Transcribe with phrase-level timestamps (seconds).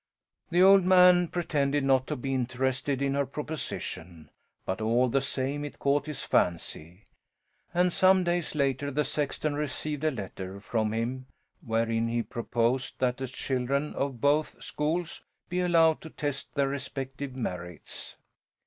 [0.49, 4.31] The old man pretended not to be interested in her proposition,
[4.65, 7.03] but all the same it caught his fancy.
[7.71, 11.27] And some days later the sexton received a letter from him
[11.63, 17.35] wherein he proposed that the children of both schools be allowed to test their respective
[17.35, 18.15] merits.